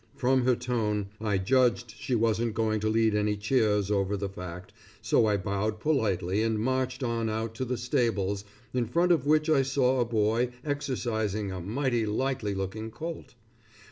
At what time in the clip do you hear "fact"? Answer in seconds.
4.29-4.73